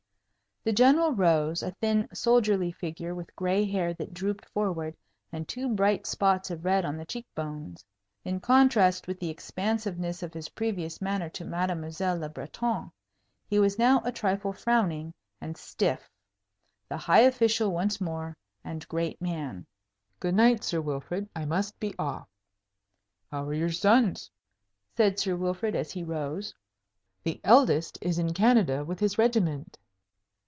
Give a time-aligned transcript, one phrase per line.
[0.63, 4.95] The General rose, a thin, soldierly figure, with gray hair that drooped forward,
[5.31, 7.83] and two bright spots of red on the cheek bones.
[8.23, 12.91] In contrast with the expansiveness of his previous manner to Mademoiselle Le Breton,
[13.47, 16.11] he was now a trifle frowning and stiff
[16.89, 19.65] the high official once more, and great man.
[20.19, 21.27] "Good night, Sir Wilfrid.
[21.35, 22.27] I must be off."
[23.31, 24.29] "How are your sons?"
[24.95, 26.53] said Sir Wilfrid, as he rose.
[27.23, 29.79] "The eldest is in Canada with his regiment."